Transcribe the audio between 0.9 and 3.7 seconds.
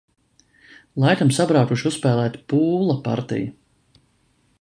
Laikam sabraukuši uzspēlēt pūla partiju.